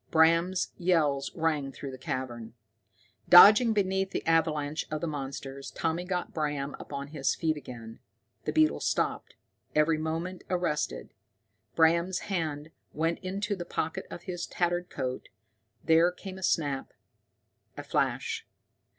Bram's 0.09 0.71
yells 0.79 1.29
rang 1.35 1.71
through 1.71 1.91
the 1.91 1.97
cavern. 1.99 2.55
Dodging 3.29 3.71
beneath 3.71 4.09
the 4.09 4.25
avalanche 4.25 4.87
of 4.89 4.99
the 4.99 5.05
monsters, 5.07 5.69
Tommy 5.69 6.05
got 6.05 6.33
Bram 6.33 6.75
upon 6.79 7.09
his 7.09 7.35
feet 7.35 7.55
again. 7.55 7.99
The 8.45 8.51
beetles 8.51 8.83
stopped, 8.87 9.35
every 9.75 9.99
movement 9.99 10.43
arrested. 10.49 11.13
Bram's 11.75 12.17
hand 12.33 12.71
went 12.93 13.19
to 13.21 13.55
the 13.55 13.63
pocket 13.63 14.07
of 14.09 14.23
his 14.23 14.47
tattered 14.47 14.89
coat, 14.89 15.29
there 15.83 16.11
came 16.11 16.39
a 16.39 16.41
snap, 16.43 16.93
a 17.77 17.83
flash. 17.83 18.43